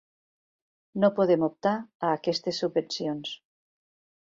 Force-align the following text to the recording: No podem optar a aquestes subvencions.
No 1.03 1.09
podem 1.19 1.45
optar 1.49 1.75
a 1.77 2.11
aquestes 2.15 2.65
subvencions. 2.65 3.37